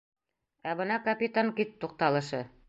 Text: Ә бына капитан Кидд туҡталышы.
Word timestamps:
Ә 0.71 0.73
бына 0.79 0.97
капитан 1.09 1.53
Кидд 1.61 1.77
туҡталышы. 1.85 2.43